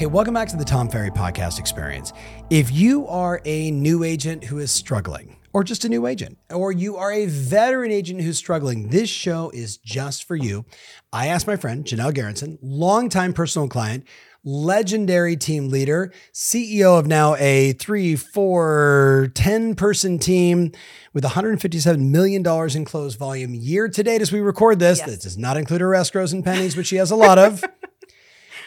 [0.00, 2.14] Hey, welcome back to the Tom Ferry Podcast Experience.
[2.48, 6.72] If you are a new agent who is struggling, or just a new agent, or
[6.72, 10.64] you are a veteran agent who's struggling, this show is just for you.
[11.12, 14.06] I asked my friend, Janelle Garrison, longtime personal client,
[14.42, 20.72] legendary team leader, CEO of now a three, four, 10 person team
[21.12, 22.42] with $157 million
[22.74, 25.00] in closed volume year to date as we record this.
[25.00, 25.10] Yes.
[25.10, 27.62] This does not include her escrows and pennies, which she has a lot of.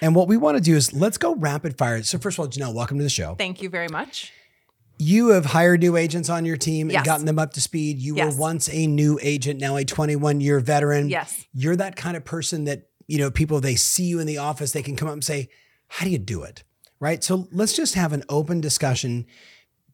[0.04, 2.04] And what we want to do is let's go rapid fire.
[2.04, 3.36] So, first of all, Janelle, welcome to the show.
[3.36, 4.34] Thank you very much.
[5.00, 7.06] You have hired new agents on your team and Yes.
[7.06, 8.00] gotten them up to speed.
[8.00, 8.34] You Yes.
[8.34, 11.08] were once a new agent, now a 21 year veteran.
[11.10, 11.46] Yes.
[11.54, 14.74] You're that kind of person that, you know, people, they see you in the office,
[14.74, 15.48] they can come up and say,
[15.88, 16.64] How do you do it?
[17.00, 17.24] Right.
[17.24, 19.26] So, let's just have an open discussion,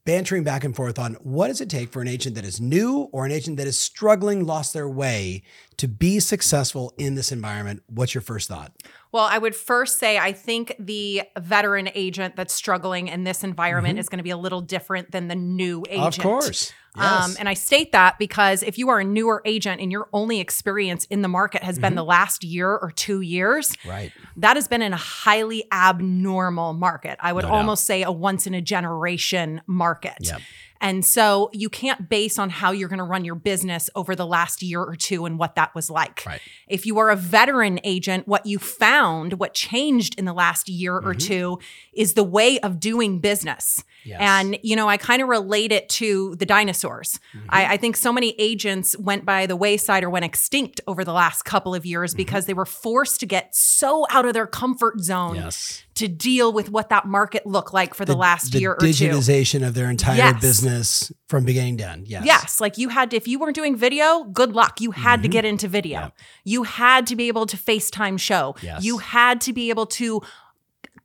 [0.05, 3.09] bantering back and forth on what does it take for an agent that is new
[3.11, 5.43] or an agent that is struggling, lost their way
[5.77, 7.83] to be successful in this environment.
[7.87, 8.71] What's your first thought?
[9.11, 13.97] Well, I would first say I think the veteran agent that's struggling in this environment
[13.97, 16.13] is going to be a little different than the new agent.
[16.15, 16.19] Mm-hmm.
[16.19, 16.73] Of course.
[16.95, 17.35] Um, Yes.
[17.37, 21.05] and I state that because if you are a newer agent and your only experience
[21.05, 21.81] in the market has Mm-hmm.
[21.83, 24.11] been the last year or two years, right.
[24.37, 27.17] that has been in a highly abnormal market.
[27.21, 30.17] I would No almost say a once in a generation market.
[30.19, 30.41] Yep.
[30.81, 34.25] And so you can't base on how you're going to run your business over the
[34.25, 36.23] last year or two and what that was like.
[36.25, 36.41] Right.
[36.67, 40.95] If you are a veteran agent, what you found, what changed in the last year
[40.95, 41.27] or mm-hmm.
[41.27, 41.59] two
[41.93, 43.83] is the way of doing business.
[44.05, 44.19] Yes.
[44.21, 47.19] And, you know, I kind of relate it to the dinosaurs.
[47.33, 47.47] Mm-hmm.
[47.49, 51.13] I, I think so many agents went by the wayside or went extinct over the
[51.13, 52.17] last couple of years mm-hmm.
[52.17, 55.83] because they were forced to get so out of their comfort zone Yes.
[55.99, 58.87] To deal with what that market looked like for the, last the year or two.
[58.87, 60.41] digitization of their entire Yes.
[60.41, 62.07] business from beginning to end.
[62.07, 62.25] Yes.
[62.25, 64.81] Yes, like you had to, if you weren't doing video, good luck.
[64.81, 65.33] You had to mm-hmm.
[65.33, 65.99] get into video.
[65.99, 66.13] Yep.
[66.45, 68.55] You had to be able to FaceTime show.
[68.61, 68.83] Yes.
[68.83, 70.21] You had to be able to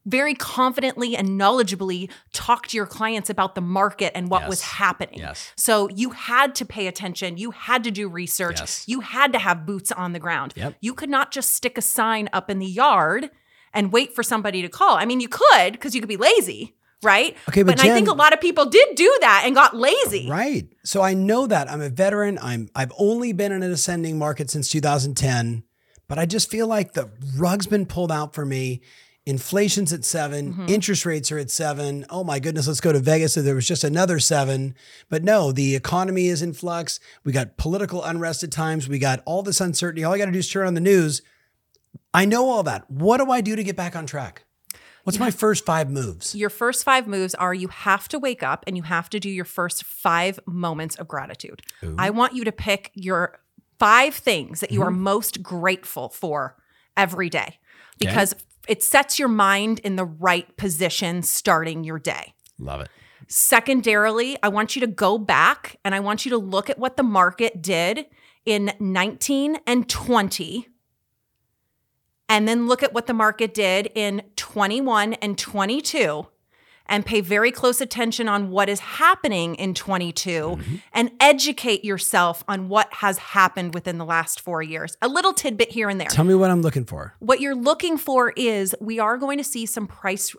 [0.06, 5.18] very confidently and knowledgeably talk to your clients about the market and what was happening.
[5.18, 5.50] Yes.
[5.56, 7.38] So you had to pay attention.
[7.38, 8.60] You had to do research.
[8.60, 8.84] Yes.
[8.86, 10.52] You had to have boots on the ground.
[10.56, 10.76] Yep.
[10.80, 13.30] You could not just stick a sign up in the yard
[13.74, 14.96] and wait for somebody to call.
[14.96, 17.36] I mean, you could because you could be lazy, right?
[17.48, 20.28] Okay, but I think a lot of people did do that and got lazy.
[20.30, 20.66] Right.
[20.84, 22.38] So I know that I'm a veteran.
[22.40, 25.64] I'm I've only been in an ascending market since 2010,
[26.08, 28.80] but I just feel like the rug's been pulled out for me.
[29.26, 30.66] Inflation's at 7 Mm-hmm.
[30.68, 32.04] interest rates are at seven.
[32.10, 33.32] Oh my goodness, let's go to Vegas.
[33.32, 34.74] So there was just another seven.
[35.08, 37.00] But no, the economy is in flux.
[37.24, 38.86] We got political unrest at times.
[38.86, 40.04] We got all this uncertainty.
[40.04, 41.22] All I got to do is turn on the news.
[42.12, 42.90] I know all that.
[42.90, 44.44] What do I do to get back on track?
[45.04, 46.34] What's my first five moves?
[46.34, 49.28] Your first five moves are you have to wake up and you have to do
[49.28, 51.60] your first five moments of gratitude.
[51.98, 53.38] I want you to pick your
[53.78, 55.02] five things that you are mm-hmm.
[55.02, 56.56] most grateful for
[56.96, 57.58] every day
[57.98, 58.34] because
[58.66, 62.32] it sets your mind in the right position starting your day.
[62.58, 62.88] Love it.
[63.28, 66.96] Secondarily, I want you to go back and I want you to look at what
[66.96, 68.06] the market did
[68.46, 70.68] in 19 and 20
[72.28, 76.26] and then look at what the market did in 21 and 22
[76.86, 80.74] and pay very close attention on what is happening in 22 mm-hmm.
[80.92, 84.96] and educate yourself on what has happened within the last 4 years.
[85.00, 86.08] A little tidbit here and there.
[86.08, 87.14] Tell me what I'm looking for.
[87.20, 90.34] What you're looking for is we are going to see some price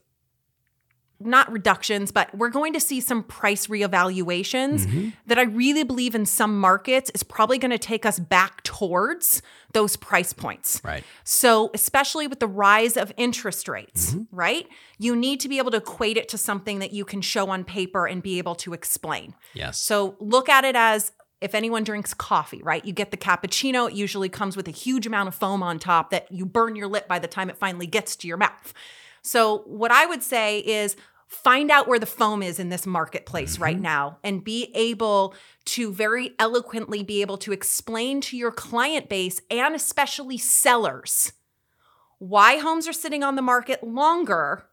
[1.25, 5.09] not reductions, but we're going to see some price reevaluations mm-hmm.
[5.27, 9.41] that I really believe in some markets is probably going to take us back towards
[9.73, 10.81] those price points.
[10.83, 11.03] Right.
[11.23, 14.35] So, especially with the rise of interest rates, mm-hmm.
[14.35, 14.67] right?
[14.97, 17.63] You need to be able to equate it to something that you can show on
[17.63, 19.35] paper and be able to explain.
[19.53, 19.77] Yes.
[19.77, 21.11] So look at it as
[21.41, 22.83] if anyone drinks coffee, right?
[22.85, 26.09] You get the cappuccino, it usually comes with a huge amount of foam on top
[26.09, 28.73] that you burn your lip by the time it finally gets to your mouth.
[29.21, 30.95] So, what I would say is
[31.27, 33.63] find out where the foam is in this marketplace mm-hmm.
[33.63, 35.33] right now and be able
[35.65, 41.33] to very eloquently be able to explain to your client base and especially sellers
[42.19, 44.65] why homes are sitting on the market longer,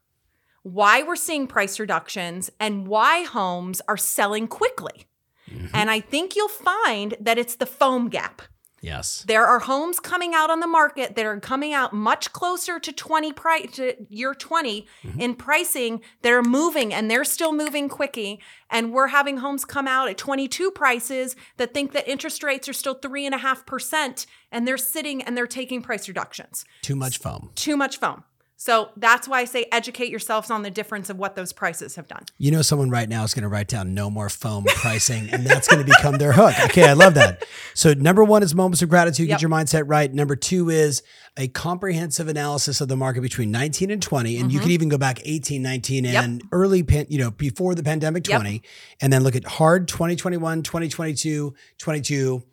[0.62, 5.06] why we're seeing price reductions, and why homes are selling quickly.
[5.50, 5.66] Mm-hmm.
[5.75, 8.43] And I think you'll find that it's the foam gap.
[8.82, 9.25] Yes.
[9.26, 12.93] There are homes coming out on the market that are coming out much closer to
[12.93, 15.20] 20 price to year 20 Mm-hmm.
[15.20, 18.40] in pricing that are moving and they're still moving quickie.
[18.70, 22.73] And we're having homes come out at 22 prices that think that interest rates are
[22.73, 26.64] still three and a half percent and they're sitting and they're taking price reductions.
[26.82, 27.50] Too much foam.
[27.55, 28.25] Too much foam.
[28.56, 32.06] So that's why I say educate yourselves on the difference of what those prices have
[32.06, 32.22] done.
[32.38, 35.44] You know, someone right now is going to write down no more foam pricing, and
[35.44, 36.54] that's going to become their hook.
[36.66, 37.44] Okay, I love that.
[37.75, 39.38] So, number one is moments of gratitude, Yep.
[39.38, 40.12] get your mindset right.
[40.14, 41.02] Number two is
[41.37, 44.37] a comprehensive analysis of the market between 19 and 20.
[44.37, 44.62] And you Mm-hmm.
[44.64, 48.40] can even go back 18, 19, and early, pan, you know, before the pandemic Yep.
[48.43, 48.62] 20,
[49.00, 52.44] and then look at hard 2021, 2022, 22.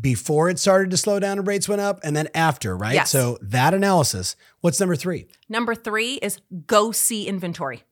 [0.00, 2.94] Before it started to slow down and rates went up, and then after, right?
[2.94, 3.10] Yes.
[3.10, 4.34] So that analysis.
[4.60, 5.26] What's number three?
[5.48, 7.84] Number three is go see inventory.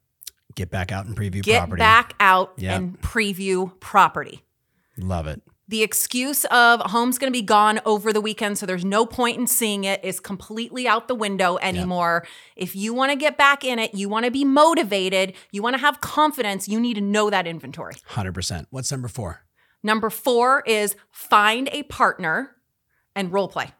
[0.56, 1.42] Get back out and preview property.
[1.42, 1.78] Get property.
[1.80, 2.76] back out Yep.
[2.76, 4.42] and preview property.
[4.98, 5.42] Love it.
[5.68, 9.38] The excuse of home's going to be gone over the weekend, so there's no point
[9.38, 12.26] in seeing it, is completely out the window anymore.
[12.56, 15.74] If you want to get back in it, you want to be motivated, you want
[15.74, 17.94] to have confidence, you need to know that inventory.
[18.10, 18.66] 100%.
[18.68, 19.44] What's number four?
[19.82, 22.56] Number four is find a partner
[23.14, 23.70] and role play.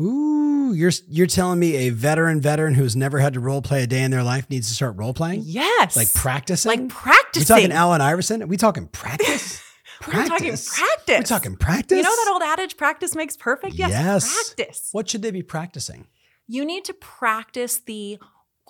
[0.00, 3.86] Ooh, you're you're telling me a veteran veteran who's never had to role play a
[3.86, 5.42] day in their life needs to start role playing?
[5.44, 5.96] Yes.
[5.96, 6.68] Like practicing?
[6.68, 7.54] Like practicing.
[7.54, 8.42] We talking Allen Iverson?
[8.42, 9.62] Are we talking practice?
[10.06, 10.76] We're talking Practice.
[10.76, 11.18] practice.
[11.18, 11.96] We're talking practice.
[11.96, 13.74] You know that old adage, practice makes perfect?
[13.76, 13.90] Yes.
[13.92, 14.54] Yes.
[14.56, 14.88] Practice.
[14.90, 16.08] What should they be practicing?
[16.48, 18.18] You need to practice the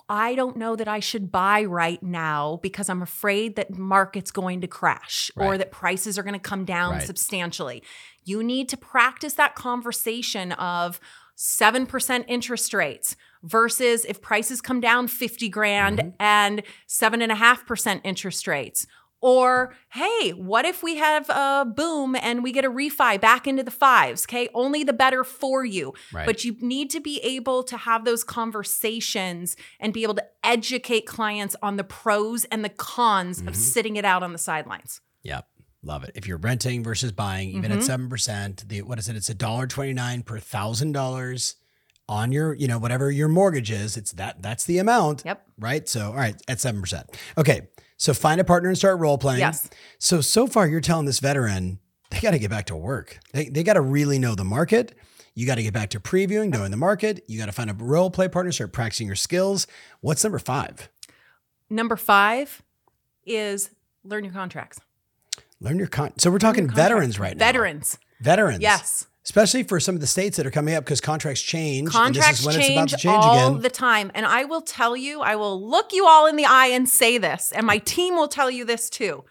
[0.09, 4.61] I don't know that I should buy right now because I'm afraid that market's going
[4.61, 7.03] to crash or that prices are going to come down Right.
[7.03, 7.81] substantially.
[8.25, 10.99] You need to practice that conversation of
[11.37, 16.09] 7% interest rates versus if prices come down 50 grand Mm-hmm.
[16.19, 18.85] and 7.5% interest rates.
[19.25, 23.63] Or, hey, what if we have a boom and we get a refi back into
[23.63, 24.25] the fives?
[24.25, 24.49] Okay.
[24.53, 25.93] Only the better for you.
[26.11, 26.25] Right.
[26.25, 31.05] But you need to be able to have those conversations and be able to educate
[31.05, 33.47] clients on the pros and the cons Mm-hmm.
[33.47, 34.99] of sitting it out on the sidelines.
[35.23, 35.47] Yep.
[35.83, 36.11] Love it.
[36.15, 37.83] If you're renting versus buying, even at Mhm.
[37.83, 39.15] seven percent, the what is it?
[39.15, 41.55] It's a dollar twenty nine per thousand dollars
[42.09, 43.95] on your, you know, whatever your mortgage is.
[43.97, 45.23] It's that that's the amount.
[45.25, 45.45] Yep.
[45.57, 45.87] Right.
[45.87, 47.09] So all right, at seven percent.
[47.37, 47.69] Okay.
[47.97, 49.39] So find a partner and start role playing.
[49.39, 49.69] Yes.
[49.99, 51.79] So so far you're telling this veteran
[52.09, 53.19] they got to get back to work.
[53.33, 54.95] They they got to really know the market.
[55.35, 57.23] You got to get back to previewing, knowing the market.
[57.27, 59.65] You got to find a role play partner, start practicing your skills.
[60.01, 60.89] What's number five?
[61.69, 62.61] Number five
[63.25, 63.71] is
[64.03, 64.79] learn your contracts.
[65.59, 66.13] Learn your con.
[66.19, 67.45] So we're talking veterans right now.
[67.45, 67.97] Veterans.
[68.21, 68.61] Veterans.
[68.61, 69.07] Yes.
[69.25, 71.89] Especially for some of the states that are coming up because contracts change.
[71.89, 73.61] Contracts and this is when change, it's about to change all again.
[73.61, 74.11] the time.
[74.13, 77.17] And I will tell you, I will look you all in the eye and say
[77.17, 79.23] this, and my team will tell you this too.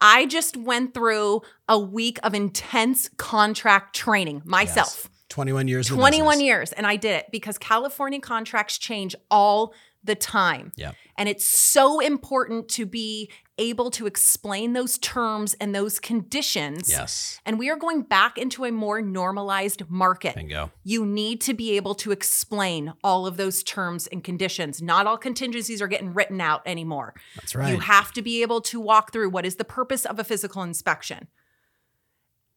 [0.00, 5.02] I just went through a week of intense contract training myself.
[5.04, 5.08] Yes.
[5.28, 5.88] 21 years.
[5.88, 6.44] 21 business.
[6.44, 6.72] years.
[6.72, 10.72] And I did it because California contracts change all the time.
[10.76, 10.94] Yep.
[11.18, 16.90] And it's so important to be able to explain those terms and those conditions.
[16.90, 17.40] Yes.
[17.46, 20.34] And we are going back into a more normalized market.
[20.34, 20.70] Bingo.
[20.84, 24.82] You need to be able to explain all of those terms and conditions.
[24.82, 27.14] Not all contingencies are getting written out anymore.
[27.36, 27.72] That's right.
[27.72, 30.62] You have to be able to walk through what is the purpose of a physical
[30.62, 31.28] inspection.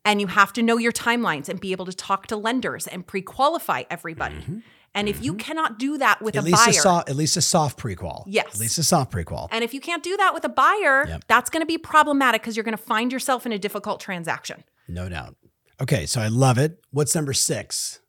[0.05, 3.05] And you have to know your timelines and be able to talk to lenders and
[3.05, 4.35] pre qualify everybody.
[4.35, 4.59] Mm-hmm.
[4.95, 6.47] And if you cannot do that with Mm-hmm.
[6.53, 8.23] at a least buyer, a at least a soft prequal.
[8.27, 8.47] Yes.
[8.55, 9.47] At least a soft prequal.
[9.51, 11.23] and if you can't do that with a buyer, Yep.
[11.27, 14.63] that's going to be problematic because you're going to find yourself in a difficult transaction.
[14.87, 15.35] No doubt.
[15.81, 16.79] Okay, so I love it.
[16.91, 17.99] What's number six?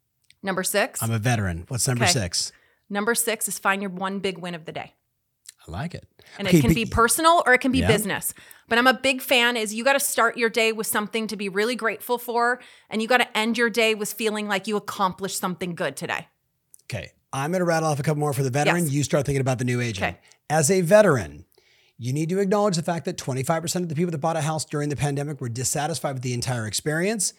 [0.43, 1.64] Number 6 I'm a veteran.
[1.69, 2.12] What's number Okay.
[2.12, 2.50] six?
[2.88, 4.95] number six is find your one big win of the day.
[5.69, 6.09] I like it.
[6.38, 7.87] And Okay, it can be personal or it can be Yeah.
[7.88, 8.33] business.
[8.66, 11.37] But I'm a big fan is you got to start your day with something to
[11.37, 14.76] be really grateful for and you got to end your day with feeling like you
[14.78, 16.28] accomplished something good today.
[16.90, 18.85] Okay, I'm going to rattle off a couple more for the veteran.
[18.85, 18.92] Yes.
[18.92, 20.16] You start thinking about the new agent.
[20.16, 20.18] Okay.
[20.49, 21.44] As a veteran,
[21.99, 24.64] you need to acknowledge the fact that 25% of the people that bought a house
[24.64, 27.32] during the pandemic were dissatisfied with the entire experience.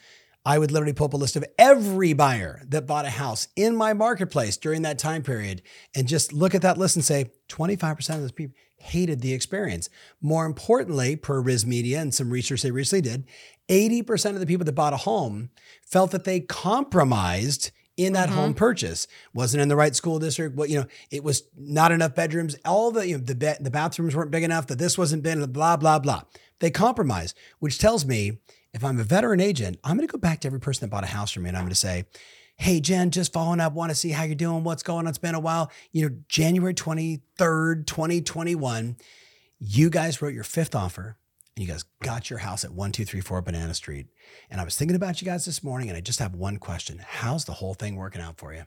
[0.45, 3.75] I would literally pull up a list of every buyer that bought a house in
[3.75, 5.61] my marketplace during that time period
[5.93, 9.89] and just look at that list and say 25% of those people hated the experience.
[10.21, 13.25] More importantly, per RISMedia and some research they recently did,
[13.69, 15.49] 80% of the people that bought a home
[15.85, 18.57] felt that they compromised in that home mm-hmm.
[18.57, 19.07] purchase.
[19.33, 22.55] Wasn't in the right school district what you know it was not enough bedrooms.
[22.65, 25.51] All the you know the be- the bathrooms weren't big enough that this wasn't big
[25.53, 26.23] blah blah blah.
[26.59, 28.39] They compromise which tells me
[28.73, 31.03] if i'm a veteran agent i'm going to go back to every person that bought
[31.03, 32.05] a house from me and i'm going to say
[32.57, 35.07] hey jen just following up want to see how you're doing what's going on?
[35.07, 35.71] It's been a while.
[35.91, 38.97] You know january 23rd 2021
[39.59, 41.17] you guys wrote your fifth offer
[41.55, 44.07] and you guys got your house at 1234 Banana Street.
[44.49, 47.03] And I was thinking about you guys this morning, and I just have one question
[47.05, 48.63] How's the whole thing working out for you?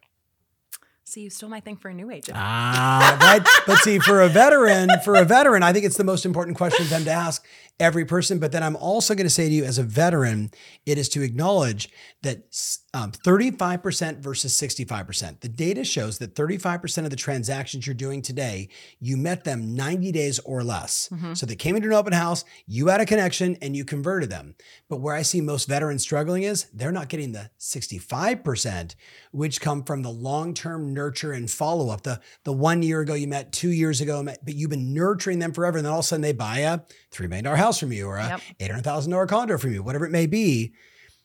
[1.07, 2.37] See, you stole my thing for a new agent.
[2.41, 3.47] Ah, right.
[3.67, 6.87] But see, for a veteran, for a veteran, I think it's the most important question
[6.87, 7.45] for them to ask
[7.79, 8.39] every person.
[8.39, 10.51] But then I'm also going to say to you, as a veteran,
[10.87, 11.91] it is to acknowledge
[12.23, 12.47] that
[12.95, 15.41] um, 35% versus 65%.
[15.41, 18.69] The data shows that 35% of the transactions you're doing today,
[19.01, 21.09] you met them 90 days or less.
[21.13, 21.35] Mm-hmm.
[21.35, 24.55] So they came into an open house, you had a connection, and you converted them.
[24.89, 28.95] But where I see most veterans struggling is they're not getting the 65%,
[29.33, 32.03] which come from the long-term nurture and follow-up.
[32.03, 35.41] The the one year ago you met, two years ago, met, but you've been nurturing
[35.41, 37.81] them forever, and then all of a sudden they buy a three million dollar house
[37.81, 38.41] from you or a Yep.
[38.61, 40.75] eight hundred thousand dollar condo from you, whatever it may be.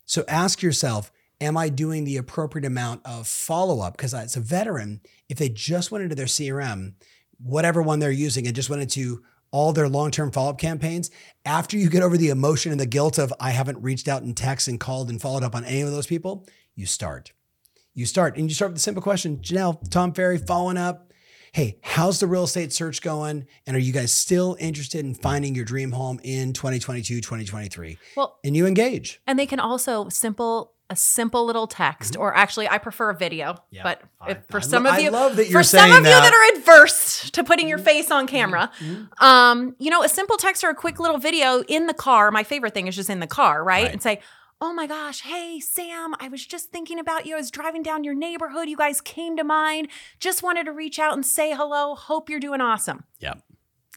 [0.05, 1.11] So ask yourself,
[1.41, 3.95] am I doing the appropriate amount of follow-up?
[3.97, 6.93] Because as a veteran, if they just went into their CRM,
[7.41, 11.09] whatever one they're using, and just went into all their long-term follow-up campaigns,
[11.45, 14.35] after you get over the emotion and the guilt of I haven't reached out and
[14.35, 17.31] text and called and followed up on any of those people, you start.
[17.93, 21.11] You start and you start with the simple question, Janelle, Tom Ferry, following up.
[21.51, 23.47] Hey, how's the real estate search going?
[23.65, 27.97] And are you guys still interested in finding your dream home in 2022, 2023?
[28.15, 29.19] Well, And you engage.
[29.25, 33.53] and they can also simple a simple little text, or actually, I prefer a video.
[33.53, 33.75] Mm-hmm.
[33.75, 35.97] Yeah, but I- for some lo- of I you, love that you're for some of
[35.97, 36.31] you that.
[36.31, 39.23] that are adverse to putting your face on camera, Mm-hmm.
[39.23, 42.31] um, you know, a simple text or a quick little video in the car.
[42.31, 43.83] My favorite thing is just in the car, right?
[43.83, 43.91] Right.
[43.93, 44.19] And say.
[44.61, 47.35] Oh my gosh, hey Sam, I was just thinking about you.
[47.35, 48.67] I was driving down your neighborhood.
[48.67, 49.87] You guys came to mind.
[50.19, 51.95] Just wanted to reach out and say hello.
[51.95, 53.05] Hope you're doing awesome.
[53.19, 53.41] Yep.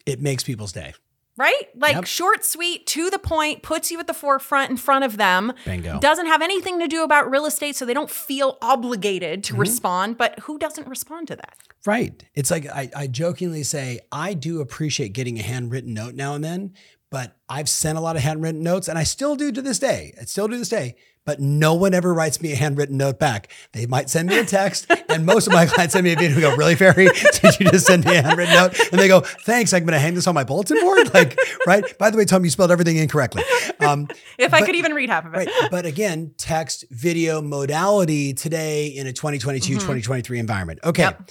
[0.06, 0.94] It makes people's day.
[1.38, 1.68] Right?
[1.74, 2.04] Like Yep.
[2.04, 5.52] short, sweet, to the point, puts you at the forefront in front of them.
[5.64, 5.98] Bingo.
[5.98, 9.54] Doesn't have anything to do about real estate, so they don't feel obligated Mm-hmm.
[9.54, 10.18] to respond.
[10.18, 11.56] But who doesn't respond to that?
[11.86, 12.22] Right.
[12.34, 16.44] It's like I, I jokingly say, I do appreciate getting a handwritten note now and
[16.44, 16.74] then,
[17.10, 20.12] but I've sent a lot of handwritten notes and I still do to this day.
[20.20, 23.50] I still do this day, but no one ever writes me a handwritten note back.
[23.72, 26.32] They might send me a text and most of my clients send me a video
[26.32, 27.08] and go, really, Ferry?
[27.40, 28.78] Did you just send me a handwritten note?
[28.90, 29.72] And they go, thanks.
[29.72, 31.10] I'm going to hang this on my bulletin board.
[31.14, 31.98] Like, right.
[31.98, 33.42] By the way, Tom, you spelled everything incorrectly.
[33.80, 35.36] Um, If I But- could even read half of it.
[35.36, 35.48] Right.
[35.70, 40.78] But again, text, video, modality today in a 2022, 2023 environment.
[40.84, 41.02] Okay.
[41.02, 41.30] Yep.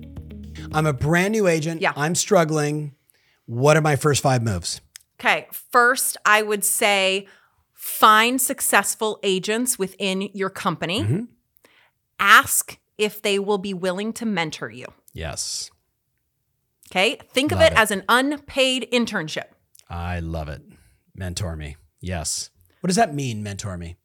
[0.73, 1.81] I'm a brand new agent.
[1.81, 1.93] Yeah.
[1.95, 2.95] I'm struggling.
[3.45, 4.81] What are my first five moves?
[5.19, 5.47] Okay.
[5.71, 7.27] First, I would say
[7.73, 11.03] find successful agents within your company.
[11.03, 11.27] Mhm.
[12.19, 14.85] Ask if they will be willing to mentor you.
[15.13, 15.71] Yes.
[16.91, 17.17] Okay.
[17.33, 17.77] Think of it, it.
[17.77, 19.45] as an unpaid internship.
[19.89, 20.61] I love it.
[21.15, 21.77] Mentor me.
[21.99, 22.49] Yes.
[22.81, 23.97] What does that mean, mentor me?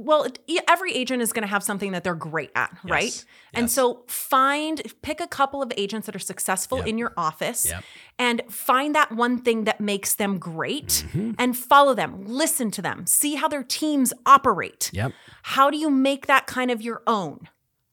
[0.00, 0.28] Well,
[0.68, 3.04] every agent is going to have something that they're great at, right?
[3.04, 3.26] Yes.
[3.52, 6.86] And so find, pick a couple of agents that are successful Yep.
[6.86, 7.82] in your office Yep.
[8.18, 11.32] and find that one thing that makes them great Mm-hmm.
[11.38, 14.90] and follow them, listen to them, see how their teams operate.
[14.92, 15.12] Yep.
[15.42, 17.48] How do you make that kind of your own,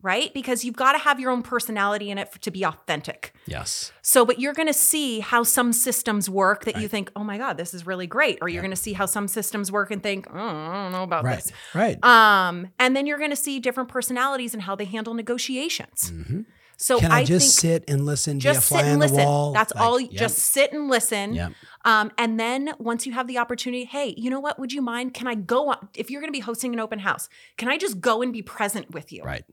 [0.06, 0.32] right?
[0.34, 3.34] Because you've got to have your own personality in it for, to be authentic.
[3.48, 3.92] Yes.
[4.04, 7.38] So, but you're going to see how some systems work that you think, oh my
[7.40, 8.38] God, this is really great.
[8.42, 11.04] Or you're going to see how some systems work and think, oh, I don't know
[11.04, 11.38] about Right.
[11.44, 11.52] this.
[11.74, 12.02] Right.
[12.06, 16.12] Um, and then you're going to see different personalities and how they handle negotiations.
[16.14, 16.46] Mhm.
[16.78, 18.38] So Can I, I, just sit and listen?
[18.42, 19.54] just sit and listen.
[19.54, 19.98] That's Like, all.
[19.98, 20.12] yep.
[20.12, 21.34] Just sit and listen.
[21.34, 21.54] Yep.
[21.86, 24.60] Um, and then once you have the opportunity, hey, you know what?
[24.60, 25.14] Would you mind?
[25.14, 25.88] Can I go on?
[25.96, 28.42] If you're going to be hosting an open house, can I just go and be
[28.42, 29.24] present with you?
[29.24, 29.46] Right.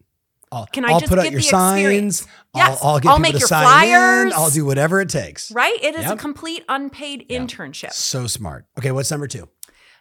[0.53, 1.79] I'll, Can I I'll just put out your signs.
[1.81, 2.27] experience?
[2.55, 2.81] I'll, Yes.
[2.85, 4.27] I'll get I'll people make to your sign flyers.
[4.27, 4.33] in.
[4.35, 5.51] I'll do whatever it takes.
[5.51, 5.83] Right?
[5.83, 6.13] It is Yep.
[6.15, 7.93] a complete unpaid internship.
[7.93, 8.67] So smart.
[8.79, 9.49] Okay, what's number two?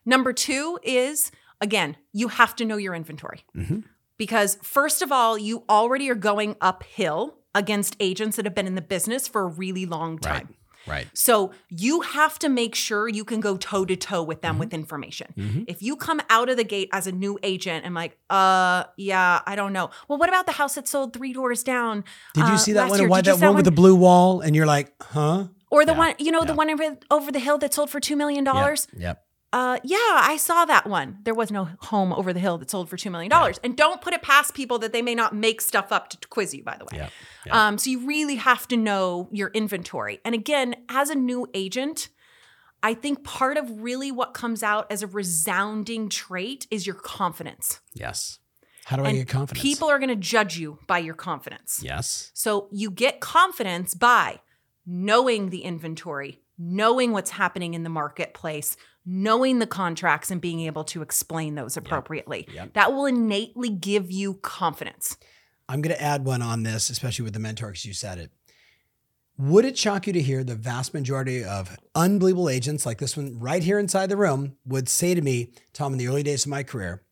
[0.05, 1.31] Number two is
[1.62, 3.46] again, you have to know your inventory.
[3.55, 3.84] Mhm.
[4.17, 8.75] Because, first of all, you already are going uphill against agents that have been in
[8.75, 10.48] the business for a really long time.
[10.48, 10.55] Right.
[10.88, 11.07] Right.
[11.13, 14.47] So you have to make sure you can go toe to toe with Mm-hmm.
[14.47, 15.27] them with information.
[15.38, 15.65] Mhm.
[15.67, 19.41] If you come out of the gate as a new agent and like, uh, yeah,
[19.45, 19.89] I don't know.
[20.07, 22.03] Well, what about the house that sold three doors down?
[22.33, 23.00] Did you uh, see that one?
[23.00, 23.07] year?
[23.07, 24.41] Why you that one with the blue wall?
[24.41, 25.47] And you're like, huh?
[25.69, 26.45] or the Yeah, one, you know, yeah.
[26.45, 28.88] the one over, over the hill that sold for two million dollars?
[28.93, 29.01] Yep.
[29.01, 29.25] yep.
[29.53, 31.17] Uh, yeah, I saw that one.
[31.24, 33.60] There was no home over the hill that sold for two million dollars.
[33.63, 36.53] And don't put it past people that they may not make stuff up to, quiz
[36.53, 36.63] you.
[36.63, 37.12] By the way, Yep.
[37.48, 37.67] Yeah.
[37.67, 40.20] um, so you really have to know your inventory.
[40.24, 42.08] And again, as a new agent,
[42.81, 47.81] I think part of really what comes out as a resounding trait is your confidence.
[47.93, 48.39] Yes.
[48.86, 49.62] How do I And get confidence?
[49.62, 51.81] People are going to judge you by your confidence.
[51.84, 52.31] Yes.
[52.34, 54.39] So you get confidence by
[54.86, 60.84] knowing the inventory, knowing what's happening in the marketplace, knowing the contracts and being able
[60.86, 62.48] to explain those appropriately.
[62.53, 62.74] Yep.
[62.74, 65.17] That will innately give you confidence.
[65.67, 68.31] I'm going to add one on this, especially with the mentor, because you said it.
[69.38, 73.39] Would it shock you to hear the vast majority of unbelievable agents like this one
[73.39, 76.51] right here inside the room would say to me, Tom, in the early days of
[76.51, 77.03] my career,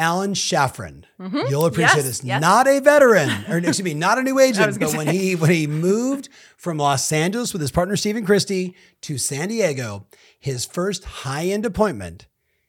[0.00, 1.04] Alan Shafran,
[1.50, 2.40] you'll appreciate Yes, this, yes.
[2.40, 5.16] not a veteran, or excuse me, not a new agent, but when say.
[5.16, 10.06] he when he moved from Los Angeles with his partner Stephen Christie to San Diego,
[10.38, 12.26] his first high-end appointment,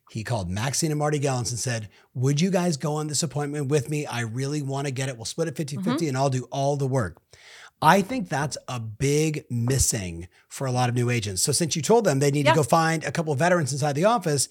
[0.10, 3.68] he called Maxine and Marty Gallants and said, Would you guys go on this appointment
[3.70, 4.06] with me?
[4.06, 5.16] I really want to get it.
[5.16, 7.22] We'll split it 50 50 and I'll do all the work.
[7.82, 11.42] I think that's a big missing for a lot of new agents.
[11.42, 12.52] So, since you told them they need Yeah.
[12.52, 14.50] to go find a couple of veterans inside the office,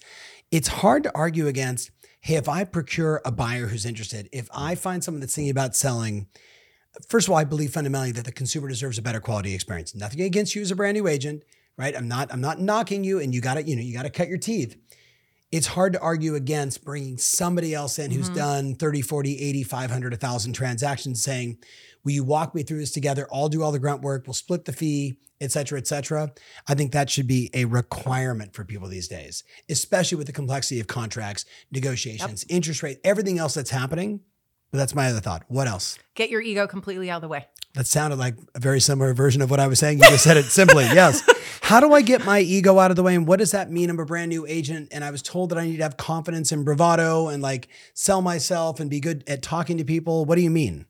[0.51, 1.91] it's hard to argue against
[2.21, 5.75] hey, if I procure a buyer who's interested, if I find someone that's thinking about
[5.75, 6.27] selling,
[7.09, 9.95] first of all, I believe fundamentally that the consumer deserves a better quality experience.
[9.95, 11.43] Nothing against you as a brand new agent,
[11.77, 11.95] right?
[11.95, 14.09] I'm not, I'm not knocking you, and you got to, you know, you got to
[14.09, 14.77] cut your teeth.
[15.51, 18.37] It's hard to argue against bringing somebody else in who's mm-hmm.
[18.37, 21.57] done 30, 40, 80, 500, 1,000 transactions saying,
[22.03, 23.27] will you walk me through this together?
[23.33, 24.23] I'll do all the grunt work.
[24.25, 26.31] We'll split the fee, et cetera, et cetera.
[26.67, 30.79] I think that should be a requirement for people these days, especially with the complexity
[30.79, 34.21] of contracts, negotiations, interest rate, everything else that's happening.
[34.71, 35.43] But that's my other thought.
[35.49, 35.97] What else?
[36.15, 37.47] Get your ego completely out of the way.
[37.73, 39.99] That sounded like a very similar version of what I was saying.
[39.99, 40.85] You just said it simply.
[40.93, 41.21] Yes.
[41.61, 43.15] How do I get my ego out of the way?
[43.15, 43.89] And what does that mean?
[43.89, 46.51] I'm a brand new agent and I was told that I need to have confidence
[46.51, 50.25] and bravado and like sell myself and be good at talking to people.
[50.25, 50.85] What do you mean?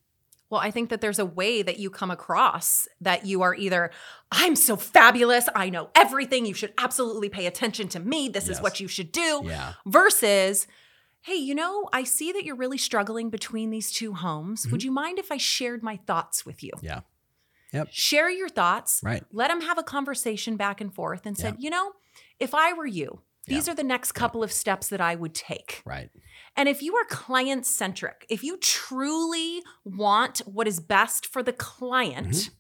[0.50, 3.92] Well, I think that there's a way that you come across that you are either,
[4.32, 8.58] I'm so fabulous, I know everything, you should absolutely pay attention to me, this Yes.
[8.58, 9.74] is what you should do, Yeah.
[9.86, 10.68] versus,
[11.22, 14.62] hey, you know, I see that you're really struggling between these two homes.
[14.64, 14.72] Mm-hmm.
[14.72, 16.72] Would you mind if I shared my thoughts with you?
[16.82, 17.02] Yeah.
[17.74, 17.88] Yep.
[17.92, 19.24] Share your thoughts, Right.
[19.32, 21.94] let them have a conversation back and forth and said, you know,
[22.40, 25.82] if I were you, these are the next couple of steps that I would take.
[25.86, 26.10] Right.
[26.58, 31.54] And if you are client centric, if you truly want what is best for the
[31.54, 32.54] client, Mm-hmm.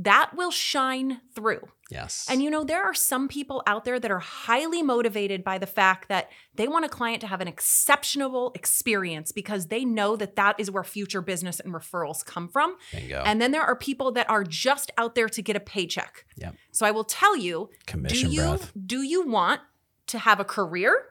[0.00, 1.60] That will shine through.
[1.90, 2.26] Yes.
[2.30, 5.66] And you know, there are some people out there that are highly motivated by the
[5.66, 10.36] fact that they want a client to have an exceptional experience because they know that
[10.36, 12.76] that is where future business and referrals come from.
[12.92, 13.24] Bingo.
[13.26, 16.24] And then there are people that are just out there to get a paycheck.
[16.36, 16.54] Yep.
[16.70, 18.72] So I will tell you, Commission do you breath.
[18.86, 19.62] do you want
[20.06, 21.06] to have a career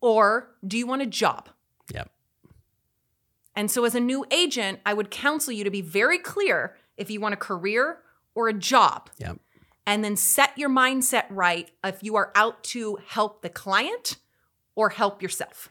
[0.00, 1.50] or do you want a job?
[1.92, 2.10] Yep.
[3.56, 7.10] And so, as a new agent, I would counsel you to be very clear if
[7.10, 7.98] you want a career
[8.34, 9.10] or a job.
[9.18, 9.38] Yep.
[9.86, 14.16] And then set your mindset right if you are out to help the client
[14.74, 15.68] or help yourself.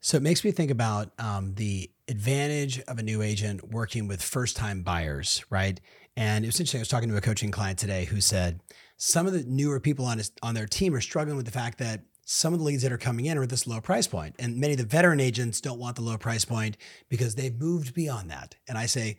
[0.00, 4.22] So it makes me think about um, the advantage of a new agent working with
[4.22, 5.80] first time buyers, right?
[6.16, 6.78] And it was interesting.
[6.78, 8.60] I was talking to a coaching client today who said
[8.96, 11.78] some of the newer people on his, on their team are struggling with the fact
[11.78, 14.34] that some of the leads that are coming in are at this low price point,
[14.38, 16.76] and many of the veteran agents don't want the low price point
[17.08, 18.56] because they've moved beyond that.
[18.68, 19.16] And I say,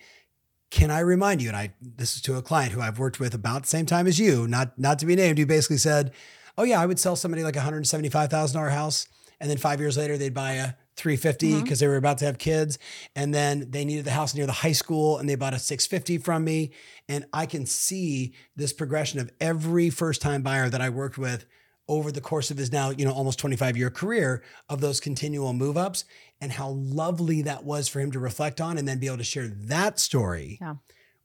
[0.70, 1.48] can I remind you?
[1.50, 4.08] And I this is to a client who I've worked with about the same time
[4.08, 6.12] as you, not not to be named, who basically said,
[6.58, 9.08] "Oh yeah, I would sell somebody like a hundred seventy five thousand dollar house,
[9.40, 11.64] and then five years later they'd buy a three fifty mm-hmm.
[11.64, 12.78] because they were about to have kids,
[13.16, 15.88] and then they needed the house near the high school, and they bought a six
[15.88, 16.72] fifty from me,
[17.08, 21.46] and I can see this progression of every first time buyer that I worked with."
[21.90, 25.54] over the course of his now, you know, almost 25 year career of those continual
[25.54, 26.04] move ups
[26.42, 29.24] and how lovely that was for him to reflect on and then be able to
[29.24, 30.76] share that story Yeah.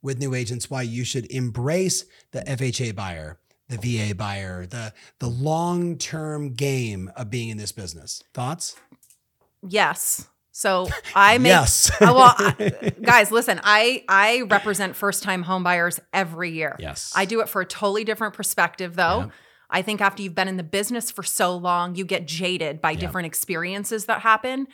[0.01, 5.29] with new agents why you should embrace the FHA buyer, the VA buyer, the the
[5.29, 8.23] long-term game of being in this business.
[8.33, 8.75] Thoughts?
[9.67, 10.27] Yes.
[10.51, 11.89] So I make yes.
[12.01, 16.75] Uh, well, I- guys, listen, I I represent first time home buyers every year.
[16.79, 17.11] yes.
[17.15, 19.19] I do it for a totally different perspective though.
[19.21, 19.29] Yeah.
[19.69, 22.93] I think after you've been in the business for so long, you get jaded by
[22.93, 24.67] different experiences that happen.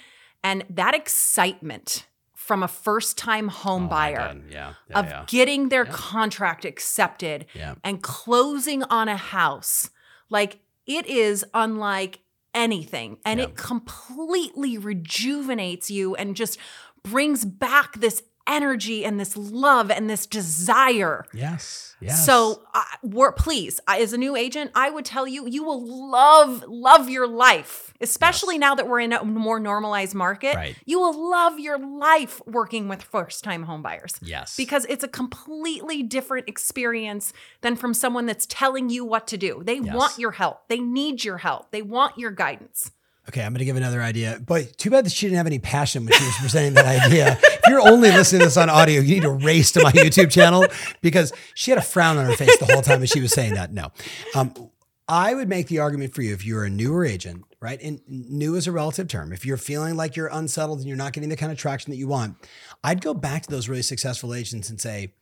[0.43, 4.73] And that excitement from a first time home Oh buyer Yeah.
[4.89, 4.99] Yeah.
[4.99, 5.23] of yeah.
[5.28, 7.45] getting their contract accepted
[7.84, 9.89] and closing on a house,
[10.30, 12.19] like it is unlike
[12.54, 13.17] anything.
[13.23, 16.58] And it completely rejuvenates you and just
[17.04, 21.25] brings back this energy and this love and this desire.
[21.33, 21.95] Yes.
[22.01, 22.25] Yes.
[22.25, 26.63] So, uh, please, I- as a new agent, I would tell you, you will love,
[26.67, 30.55] love your life, especially now that we're in a more normalized market.
[30.55, 30.75] Right.
[30.85, 34.17] You will love your life working with first time homebuyers.
[34.21, 34.55] yes.
[34.55, 39.62] because it's a completely different experience than from someone that's telling you what to do.
[39.63, 39.93] They Yes.
[39.93, 42.91] want your help, they need your help, they want your guidance.
[43.29, 44.41] Okay, I'm to give another idea.
[44.43, 47.37] But too bad that she didn't have any passion when she was presenting that idea.
[47.43, 50.31] If you're only listening to this on audio, you need to race to my YouTube
[50.31, 50.65] channel
[51.03, 53.53] because she had a frown on her face the whole time as she was saying
[53.53, 53.71] that.
[53.71, 53.91] No.
[54.33, 54.71] Um,
[55.07, 57.79] I would make the argument for you if you're a newer agent, right?
[57.83, 59.31] And new is a relative term.
[59.31, 61.97] If you're feeling like you're unsettled and you're not getting the kind of traction that
[61.97, 62.35] you want,
[62.83, 65.13] I'd go back to those really successful agents and say,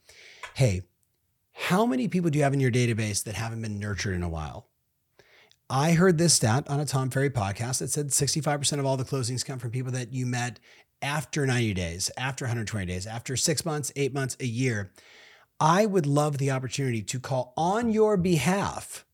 [0.54, 0.84] hey,
[1.52, 4.30] how many people do you have in your database that haven't been nurtured in a
[4.30, 4.67] while?
[5.70, 9.04] I heard this stat on a Tom Ferry podcast that said 65% of all the
[9.04, 10.62] closings come from people that you met
[11.02, 14.94] after 90 days, after 120 days, after six months, eight months, a year.
[15.60, 19.06] I would love the opportunity to call on your behalf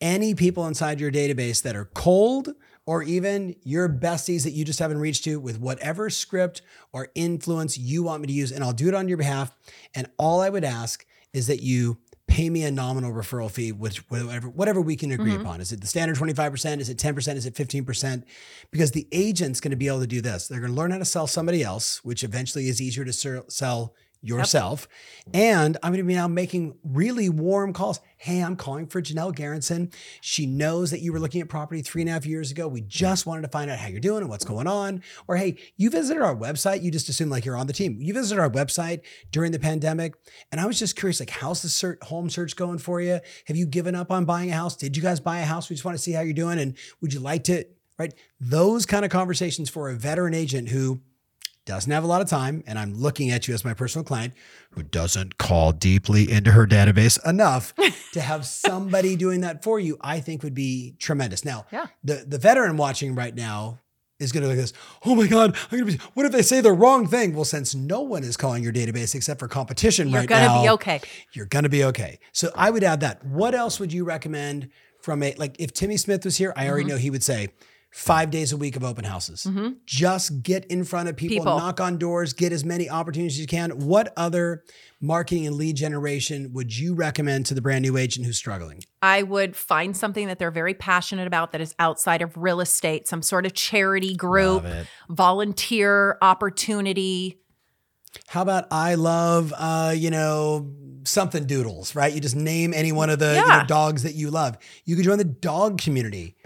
[0.00, 2.50] any people inside your database that are cold
[2.84, 6.60] or even your besties that you just haven't reached to with whatever script
[6.92, 8.52] or influence you want me to use.
[8.52, 9.56] And I'll do it on your behalf.
[9.94, 11.98] And all I would ask is that you
[12.38, 15.40] pay me a nominal referral fee, which whatever, whatever we can agree mm-hmm.
[15.40, 15.60] upon.
[15.60, 16.78] Is it the standard 25%?
[16.78, 17.34] Is it 10%?
[17.34, 18.22] Is it 15%?
[18.70, 20.46] Because the agent's going to be able to do this.
[20.46, 23.12] They're going to learn how to sell somebody else, which eventually is easier to
[23.48, 24.88] sell yourself.
[25.32, 28.00] And I'm going to be now making really warm calls.
[28.16, 29.92] Hey, I'm calling for Janelle Garrison.
[30.20, 32.66] She knows that you were looking at property three and a half years ago.
[32.66, 35.02] We just wanted to find out how you're doing and what's going on.
[35.28, 36.82] Or hey, you visited our website.
[36.82, 37.98] You just assume like you're on the team.
[38.00, 40.14] You visited our website during the pandemic.
[40.50, 43.20] And I was just curious, like, how's the search, home search going for you?
[43.46, 44.76] Have you given up on buying a house?
[44.76, 45.70] Did you guys buy a house?
[45.70, 46.58] We just want to see how you're doing.
[46.58, 47.64] And would you like to,
[47.98, 48.12] right?
[48.40, 51.02] Those kind of conversations for a veteran agent who
[51.68, 54.34] doesn't have a lot of time, and I'm looking at you as my personal client
[54.72, 57.72] who doesn't call deeply into her database enough
[58.14, 61.44] to have somebody doing that for you, I think would be tremendous.
[61.44, 61.86] Now, Yeah.
[62.02, 63.78] the the veteran watching right now
[64.18, 64.72] is going to look at this.
[65.04, 65.56] Oh my God!
[65.70, 66.04] I'm going to be.
[66.14, 67.34] What if they say the wrong thing?
[67.34, 70.62] Well, since no one is calling your database except for competition You're right gonna now,
[70.62, 71.00] be okay.
[71.34, 72.18] you're going to be okay.
[72.32, 73.24] So I would add that.
[73.24, 74.70] What else would you recommend
[75.02, 76.52] from a like if Timmy Smith was here?
[76.56, 76.88] I already Mm-hmm.
[76.90, 77.50] know he would say
[77.90, 79.46] five days a week of open houses.
[79.86, 81.58] Just get in front of people, People.
[81.58, 83.70] knock on doors, get as many opportunities as you can.
[83.70, 84.62] What other
[85.00, 88.82] marketing and lead generation would you recommend to the brand new agent who's struggling?
[89.00, 93.08] I would find something that they're very passionate about that is outside of real estate,
[93.08, 94.64] some sort of charity group,
[95.08, 97.38] volunteer opportunity.
[98.26, 100.72] How about I love, uh, you know,
[101.04, 102.12] something doodles, right?
[102.12, 104.58] You just name any one of the you know, dogs that you love.
[104.84, 106.36] You could join the dog community.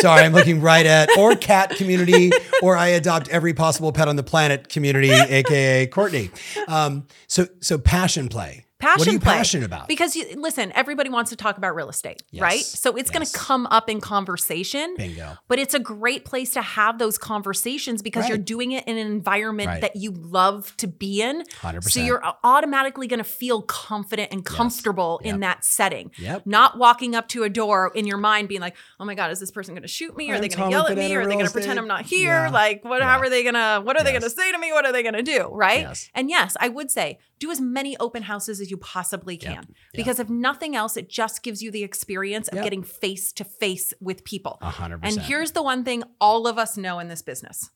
[0.00, 2.30] Sorry, I'm looking right at or cat community,
[2.62, 6.30] or I adopt every possible pet on the planet community, aka Courtney.
[6.66, 8.64] Um, so, so passion play.
[8.80, 9.32] Passion What are you play.
[9.34, 9.88] passionate about?
[9.88, 12.42] Because you, listen, everybody wants to talk about real estate, Yes.
[12.42, 12.60] right?
[12.60, 14.94] So it's going to come up in conversation.
[14.96, 15.36] Bingo.
[15.48, 19.06] But it's a great place to have those conversations because you're doing it in an
[19.08, 19.80] environment Right.
[19.80, 21.42] that you love to be in.
[21.60, 21.90] 100%.
[21.90, 25.34] So you're automatically going to feel confident and comfortable Yep.
[25.34, 26.12] in that setting.
[26.16, 26.46] Yep.
[26.46, 29.40] Not walking up to a door in your mind being like, "Oh my god, is
[29.40, 30.30] this person going to shoot me?
[30.30, 31.12] Are I'm they going to yell at me?
[31.16, 32.28] Are they going to pretend I'm not here?
[32.44, 32.50] Yeah.
[32.50, 33.00] Like, what?
[33.00, 33.08] Yeah.
[33.12, 33.80] How are they going to?
[33.82, 34.70] What are they going to say to me?
[34.72, 35.48] What are they going to do?
[35.52, 35.80] Right?
[35.80, 36.10] Yes.
[36.14, 39.66] And yes, I would say do as many open houses as you possibly can.
[39.94, 42.64] Because if nothing else, it just gives you the experience of Yep.
[42.64, 44.58] getting face to face with people.
[44.60, 45.18] Hundred And percent.
[45.18, 47.70] And here's the one thing all of us know in this business.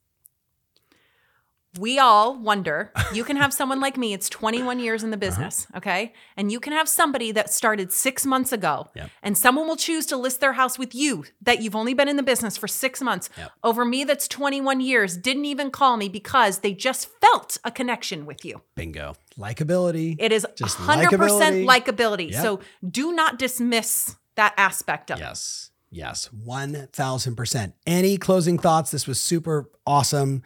[1.78, 5.12] We all wonder, you can have someone like me, it's 21 years in Uh-huh.
[5.12, 6.12] the business, okay?
[6.36, 9.10] And you can have somebody that started six months ago, Yep.
[9.22, 12.16] and someone will choose to list their house with you that you've only been in
[12.16, 13.52] the business for six months Yep.
[13.64, 18.26] over me that's 21 years, didn't even call me because they just felt a connection
[18.26, 18.60] with you.
[18.74, 19.16] Bingo.
[19.38, 20.16] Likability.
[20.18, 21.64] It is Just 100% likability.
[21.66, 22.30] likability.
[22.32, 22.42] Yep.
[22.42, 25.22] So do not dismiss that aspect of it.
[25.22, 25.70] Yes.
[25.90, 26.28] Yes.
[26.32, 27.72] 1000%.
[27.86, 28.90] Any closing thoughts?
[28.90, 30.42] This was super awesome.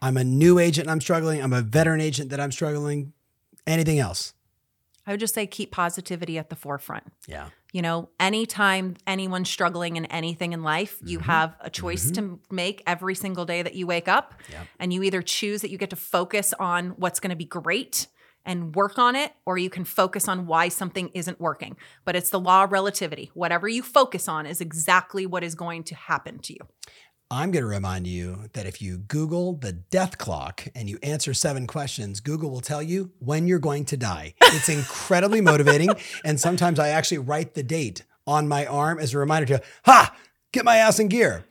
[0.00, 1.42] I'm a new agent and I'm struggling.
[1.42, 3.12] I'm a veteran agent that I'm struggling.
[3.66, 4.34] Anything else?
[5.06, 7.04] I would just say keep positivity at the forefront.
[7.26, 7.48] Yeah.
[7.72, 11.30] You know, anytime anyone's struggling in anything in life, you Mm-hmm.
[11.30, 14.34] have a choice to make every single day that you wake up.
[14.50, 14.66] Yep.
[14.78, 18.06] And you either choose that you get to focus on what's going to be great
[18.44, 21.76] and work on it, or you can focus on why something isn't working.
[22.06, 23.30] But it's the law of relativity.
[23.34, 26.60] Whatever you focus on is exactly what is going to happen to you.
[27.30, 31.34] I'm going to remind you that if you Google the death clock and you answer
[31.34, 34.34] seven questions, Google will tell you when you're going to die.
[34.42, 35.90] It's incredibly motivating.
[36.24, 40.14] And sometimes I actually write the date on my arm as a reminder to, ha,
[40.52, 41.44] get my ass in gear.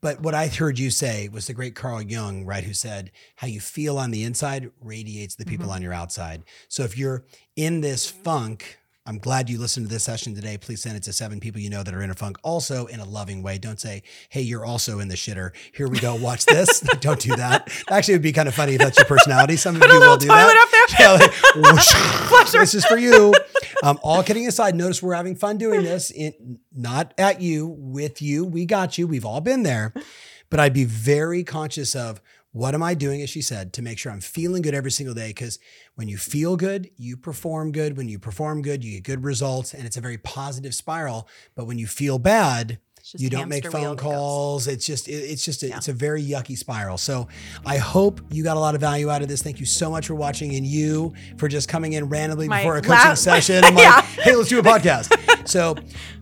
[0.00, 2.62] But what I heard you say was the great Carl Jung, right?
[2.64, 5.72] Who said, how you feel on the inside radiates the people Mhm.
[5.72, 6.44] on your outside.
[6.68, 7.24] So if you're
[7.56, 10.56] in this funk, I'm glad you listened to this session today.
[10.56, 13.00] Please send it to seven people you know that are in a funk, also in
[13.00, 13.58] a loving way.
[13.58, 15.50] Don't say, hey, you're also in the shitter.
[15.74, 16.14] Here we go.
[16.14, 16.80] Watch this.
[17.00, 17.70] Don't do that.
[17.90, 19.56] Actually, it would be kind of funny if that's your personality.
[19.56, 20.56] Some of Put a you will little do that.
[20.56, 21.06] up there.
[21.06, 21.12] Yeah,
[22.32, 23.34] like, this is for you.
[23.82, 26.10] Um, all kidding aside, notice we're having fun doing this.
[26.10, 28.46] In, not at you, with you.
[28.46, 29.06] We got you.
[29.06, 29.92] We've all been there.
[30.48, 32.22] But I'd be very conscious of
[32.54, 35.12] what am I doing, as she said, to make sure I'm feeling good every single
[35.14, 35.30] day.
[35.30, 35.58] Because
[35.96, 37.96] when you feel good, you perform good.
[37.96, 41.28] When you perform good, you get good results, and it's a very positive spiral.
[41.56, 42.78] But when you feel bad,
[43.16, 44.00] you don't make phone goes.
[44.00, 44.66] calls.
[44.68, 45.76] It's just, it- it's just, a, Yeah.
[45.76, 46.96] it's a very yucky spiral.
[46.98, 47.28] So
[47.66, 49.42] I hope you got a lot of value out of this.
[49.42, 52.78] Thank you so much for watching and you for just coming in randomly My before
[52.78, 53.62] a la- coaching session.
[53.64, 53.96] I'm Yeah.
[53.96, 55.48] like, hey, let's do a podcast.
[55.48, 55.74] so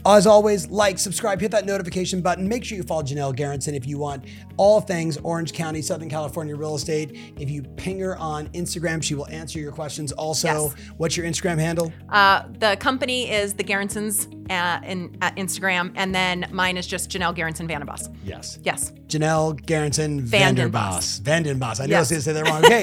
[0.05, 2.49] as always, like, subscribe, hit that notification button.
[2.49, 4.25] Make sure you follow Janelle Garrison if you want
[4.57, 7.17] all things Orange County, Southern California real estate.
[7.39, 10.11] If you ping her on Instagram, she will answer your questions.
[10.13, 10.75] Also, Yes.
[10.97, 11.93] what's your Instagram handle?
[12.09, 17.11] Uh, the company is the Garrisons uh, in, at Instagram, and then mine is just
[17.11, 18.15] Janelle Garrison Vandenboss.
[18.25, 18.59] Yes.
[18.63, 18.93] Yes.
[19.09, 21.21] Janelle Garrison Vandenboss.
[21.21, 21.21] Vandenboss.
[21.23, 21.81] Vandenboss.
[21.81, 22.11] I knew I was Yes.
[22.11, 22.65] going to say that wrong.
[22.65, 22.83] Okay.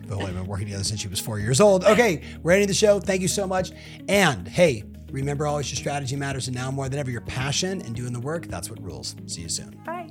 [0.08, 1.84] but we've been working together since she was four years old.
[1.84, 2.22] Okay.
[2.42, 3.00] We're ending the show.
[3.00, 3.70] Thank you so much.
[4.08, 6.48] And hey, remember always your strategy matters.
[6.48, 8.46] And now more than ever, your passion and doing the work.
[8.46, 9.14] That's what rules.
[9.26, 9.80] See you soon.
[9.84, 10.10] Bye.